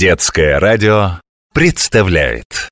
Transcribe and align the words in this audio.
Детское 0.00 0.58
радио 0.58 1.20
представляет. 1.52 2.70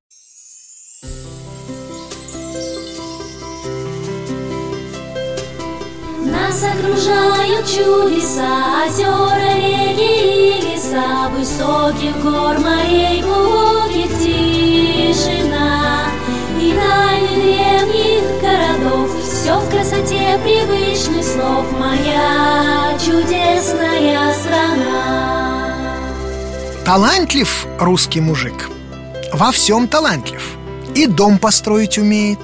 Нас 6.25 6.65
окружают 6.65 7.67
чудеса, 7.67 8.87
озера, 8.87 9.57
реки 9.57 10.57
и 10.57 10.73
леса 10.73 11.29
Высоких 11.37 12.17
гор, 12.23 12.59
морей, 12.61 13.21
глубоких 13.21 14.09
тишина. 14.23 16.07
И 16.59 16.73
тайны 16.73 17.43
древних 17.43 18.41
городов 18.41 19.15
Все 19.23 19.61
в 19.61 19.69
красоте 19.69 20.39
привычных 20.43 21.23
слов. 21.23 21.67
Моя 21.79 22.97
чудесная 22.99 24.28
Талантлив 26.89 27.67
русский 27.79 28.23
мужик. 28.23 28.71
Во 29.35 29.53
всем 29.53 29.89
талантлив. 29.89 30.57
И 30.95 31.05
дом 31.05 31.39
построить 31.39 31.99
умеет 31.99 32.39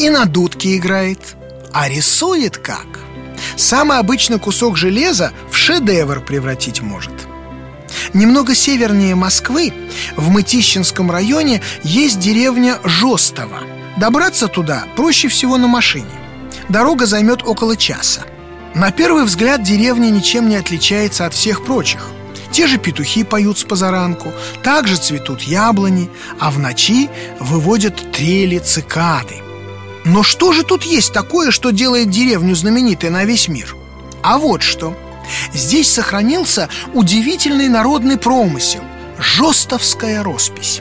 И 0.00 0.10
на 0.10 0.24
дудке 0.24 0.76
играет 0.76 1.36
А 1.72 1.88
рисует 1.88 2.58
как. 2.58 2.88
Самый 3.54 4.00
обычный 4.00 4.40
кусок 4.40 4.76
железа 4.76 5.30
в 5.48 5.56
шедевр 5.56 6.18
превратить 6.18 6.82
может. 6.82 7.12
Немного 8.14 8.56
севернее 8.56 9.14
Москвы, 9.14 9.72
в 10.16 10.28
Мытищинском 10.28 11.08
районе, 11.08 11.62
есть 11.84 12.18
деревня 12.18 12.80
Жостово 12.82 13.60
Добраться 13.96 14.48
туда 14.48 14.86
проще 14.96 15.28
всего 15.28 15.56
на 15.56 15.68
машине. 15.68 16.10
Дорога 16.68 17.06
займет 17.06 17.44
около 17.44 17.76
часа. 17.76 18.22
На 18.74 18.90
первый 18.90 19.22
взгляд 19.22 19.62
деревня 19.62 20.10
ничем 20.10 20.48
не 20.48 20.56
отличается 20.56 21.26
от 21.26 21.34
всех 21.34 21.64
прочих 21.64 22.10
те 22.54 22.68
же 22.68 22.78
петухи 22.78 23.24
поют 23.24 23.58
с 23.58 23.64
позаранку, 23.64 24.32
также 24.62 24.96
цветут 24.96 25.42
яблони, 25.42 26.08
а 26.38 26.52
в 26.52 26.60
ночи 26.60 27.10
выводят 27.40 28.12
трели 28.12 28.60
цикады. 28.60 29.42
Но 30.04 30.22
что 30.22 30.52
же 30.52 30.62
тут 30.62 30.84
есть 30.84 31.12
такое, 31.12 31.50
что 31.50 31.70
делает 31.72 32.10
деревню 32.10 32.54
знаменитой 32.54 33.10
на 33.10 33.24
весь 33.24 33.48
мир? 33.48 33.74
А 34.22 34.38
вот 34.38 34.62
что. 34.62 34.96
Здесь 35.52 35.92
сохранился 35.92 36.68
удивительный 36.92 37.68
народный 37.68 38.18
промысел– 38.18 38.84
жестовская 39.18 40.22
роспись. 40.22 40.80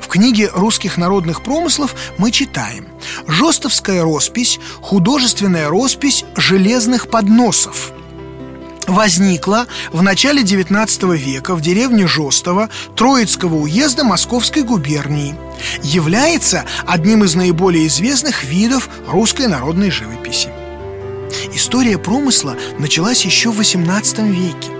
В 0.00 0.08
книге 0.08 0.50
русских 0.52 0.96
народных 0.96 1.44
промыслов 1.44 1.94
мы 2.18 2.32
читаем 2.32 2.88
«Жестовская 3.28 4.02
роспись– 4.02 4.58
художественная 4.80 5.68
роспись 5.68 6.24
железных 6.36 7.08
подносов– 7.08 7.91
возникла 8.88 9.66
в 9.92 10.02
начале 10.02 10.42
XIX 10.42 11.16
века 11.16 11.54
в 11.54 11.60
деревне 11.60 12.06
Жостово 12.06 12.68
Троицкого 12.96 13.56
уезда 13.56 14.04
Московской 14.04 14.62
губернии. 14.62 15.34
Является 15.82 16.64
одним 16.86 17.24
из 17.24 17.34
наиболее 17.34 17.86
известных 17.86 18.44
видов 18.44 18.88
русской 19.06 19.46
народной 19.46 19.90
живописи. 19.90 20.48
История 21.54 21.98
промысла 21.98 22.56
началась 22.78 23.24
еще 23.24 23.50
в 23.50 23.60
XVIII 23.60 24.30
веке. 24.30 24.70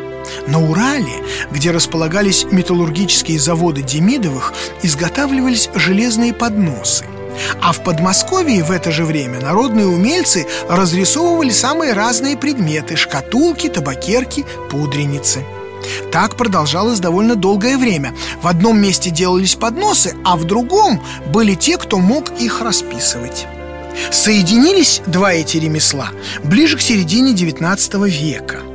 На 0.47 0.61
Урале, 0.61 1.23
где 1.51 1.71
располагались 1.71 2.45
металлургические 2.51 3.39
заводы 3.39 3.83
Демидовых, 3.83 4.53
изготавливались 4.83 5.69
железные 5.75 6.33
подносы– 6.33 7.05
а 7.61 7.73
в 7.73 7.83
Подмосковье 7.83 8.63
в 8.63 8.71
это 8.71 8.91
же 8.91 9.05
время 9.05 9.41
народные 9.41 9.87
умельцы 9.87 10.47
разрисовывали 10.69 11.51
самые 11.51 11.93
разные 11.93 12.37
предметы– 12.37 12.97
шкатулки, 12.97 13.69
табакерки, 13.69 14.45
пудреницы. 14.71 15.45
Так 16.13 16.37
продолжалось 16.37 17.01
довольно 17.01 17.35
долгое 17.35 17.77
время. 17.77 18.15
В 18.41 18.47
одном 18.47 18.81
месте 18.81 19.11
делались 19.11 19.57
подносы, 19.57 20.15
а 20.25 20.37
в 20.37 20.45
другом 20.45 21.03
были 21.27 21.55
те, 21.55 21.77
кто 21.77 21.99
мог 21.99 22.31
их 22.41 22.61
расписывать. 22.61 23.47
Соединились 24.11 25.03
два 25.07 25.35
эти 25.35 25.59
ремесла 25.59 26.11
ближе 26.45 26.77
к 26.77 26.81
середине 26.81 27.33
XIX 27.33 28.09
века– 28.09 28.61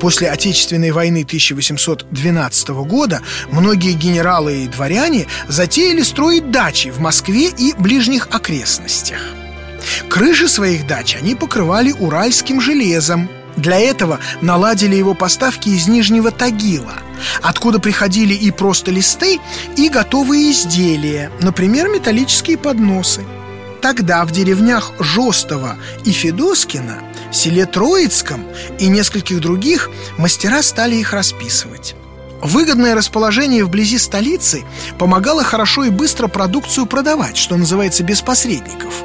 После 0.00 0.30
Отечественной 0.30 0.90
войны 0.90 1.22
1812 1.22 2.68
года 2.68 3.22
многие 3.50 3.92
генералы 3.92 4.64
и 4.64 4.68
дворяне 4.68 5.26
затеяли 5.48 6.02
строить 6.02 6.50
дачи 6.50 6.88
в 6.90 7.00
Москве 7.00 7.48
и 7.48 7.74
ближних 7.78 8.28
окрестностях. 8.30 9.20
Крыши 10.08 10.48
своих 10.48 10.86
дач 10.86 11.16
они 11.16 11.34
покрывали 11.34 11.92
уральским 11.92 12.60
железом. 12.60 13.28
Для 13.56 13.78
этого 13.78 14.20
наладили 14.40 14.94
его 14.94 15.14
поставки 15.14 15.68
из 15.68 15.88
Нижнего 15.88 16.30
Тагила, 16.30 16.94
откуда 17.42 17.80
приходили 17.80 18.34
и 18.34 18.52
просто 18.52 18.92
листы, 18.92 19.40
и 19.76 19.88
готовые 19.88 20.52
изделия, 20.52 21.30
например, 21.40 21.88
металлические 21.88 22.56
подносы. 22.56 23.24
Тогда 23.82 24.24
в 24.24 24.32
деревнях 24.32 24.92
Жостова 24.98 25.76
и 26.04 26.10
Федоскина 26.10 27.02
селе 27.32 27.66
Троицком 27.66 28.44
и 28.78 28.88
нескольких 28.88 29.40
других 29.40 29.90
мастера 30.16 30.62
стали 30.62 30.96
их 30.96 31.12
расписывать. 31.12 31.94
Выгодное 32.42 32.94
расположение 32.94 33.64
вблизи 33.64 33.98
столицы 33.98 34.64
помогало 34.98 35.42
хорошо 35.42 35.84
и 35.84 35.90
быстро 35.90 36.28
продукцию 36.28 36.86
продавать, 36.86 37.36
что 37.36 37.56
называется, 37.56 38.04
без 38.04 38.22
посредников. 38.22 39.02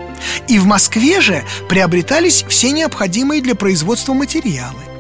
И 0.48 0.60
в 0.60 0.66
Москве 0.66 1.20
же 1.20 1.44
приобретались 1.68 2.46
все 2.48 2.72
необходимые 2.72 3.42
для 3.42 3.56
производства 3.56 4.14
материалы. 4.14 4.93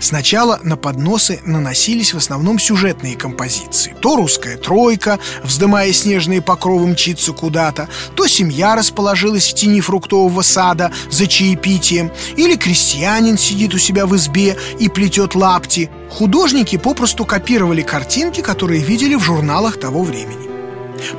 Сначала 0.00 0.60
на 0.62 0.76
подносы 0.76 1.40
наносились 1.44 2.14
в 2.14 2.18
основном 2.18 2.58
сюжетные 2.58 3.16
композиции. 3.16 3.94
То 4.00 4.16
русская 4.16 4.56
тройка, 4.56 5.18
вздымая 5.42 5.92
снежные 5.92 6.42
покровы, 6.42 6.86
мчится 6.86 7.32
куда-то 7.32 7.88
То 8.14 8.26
семья 8.26 8.76
расположилась 8.76 9.48
в 9.48 9.54
тени 9.54 9.80
фруктового 9.80 10.42
сада 10.42 10.92
за 11.10 11.26
чаепитием 11.26 12.10
Или 12.36 12.56
крестьянин 12.56 13.38
сидит 13.38 13.74
у 13.74 13.78
себя 13.78 14.06
в 14.06 14.16
избе 14.16 14.56
и 14.78 14.88
плетет 14.88 15.34
лапти. 15.34 15.90
Художники 16.10 16.76
попросту 16.76 17.24
копировали 17.24 17.82
картинки, 17.82 18.40
которые 18.40 18.82
видели 18.82 19.14
в 19.14 19.22
журналах 19.22 19.78
того 19.78 20.02
времени. 20.02 20.46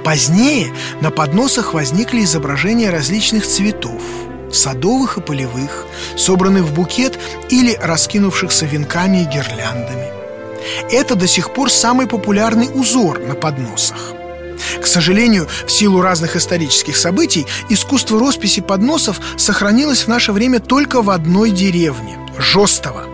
Позднее 0.03 0.73
на 1.01 1.11
подносах 1.11 1.73
возникли 1.73 2.23
изображения 2.23 2.89
различных 2.89 3.45
цветов 3.45 4.01
садовых 4.51 5.17
и 5.17 5.21
полевых, 5.21 5.85
собранных 6.17 6.63
в 6.63 6.73
букет 6.73 7.19
или 7.49 7.77
раскинувшихся 7.81 8.65
венками 8.65 9.23
и 9.23 9.25
гирляндами. 9.25 10.07
Это 10.91 11.15
до 11.15 11.27
сих 11.27 11.53
пор 11.53 11.71
самый 11.71 12.07
популярный 12.07 12.69
узор 12.73 13.19
на 13.19 13.35
подносах. 13.35 14.13
К 14.81 14.87
сожалению, 14.87 15.47
в 15.65 15.71
силу 15.71 16.01
разных 16.01 16.35
исторических 16.35 16.97
событий, 16.97 17.45
искусство 17.69 18.19
росписи 18.19 18.61
подносов 18.61 19.19
сохранилось 19.37 20.03
в 20.03 20.07
наше 20.07 20.31
время 20.31 20.59
только 20.59 21.01
в 21.01 21.09
одной 21.09 21.51
деревне– 21.51 22.17
Жостово. 22.37 23.05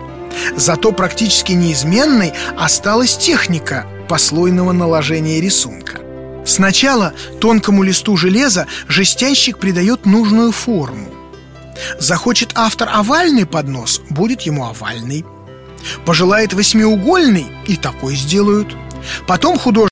Зато 0.56 0.92
практически 0.92 1.52
неизменной 1.52 2.32
осталась 2.58 3.16
техника 3.16 3.86
послойного 4.08 4.72
наложения 4.72 5.40
рисунка. 5.40 6.00
Сначала 6.44 7.14
тонкому 7.40 7.82
листу 7.82 8.16
железа 8.16 8.66
жестянщик 8.86 9.58
придает 9.58 10.04
нужную 10.04 10.52
форму. 10.52 11.13
Захочет 11.98 12.52
автор 12.54 12.88
овальный 12.92 13.46
поднос, 13.46 14.00
будет 14.10 14.42
ему 14.42 14.66
овальный. 14.66 15.24
Пожелает 16.06 16.54
восьмиугольный, 16.54 17.46
и 17.66 17.76
такой 17.76 18.16
сделают. 18.16 18.74
Потом 19.26 19.58
художник 19.58 19.74